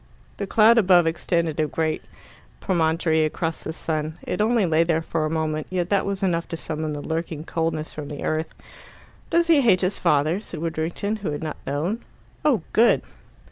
[0.37, 2.01] The cloud above extended a great
[2.59, 4.17] promontory across the sun.
[4.23, 7.43] It only lay there for a moment, yet that was enough to summon the lurking
[7.43, 8.51] coldness from the earth.
[9.29, 12.03] "Does he hate his father?" said Widdrington, who had not known.
[12.43, 13.03] "Oh, good!"